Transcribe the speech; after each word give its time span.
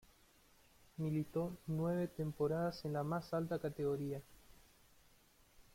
Militó 0.97 1.57
nueve 1.67 2.07
temporadas 2.07 2.83
en 2.85 2.93
la 2.93 3.03
más 3.03 3.35
alta 3.35 3.59
categoría. 3.59 4.19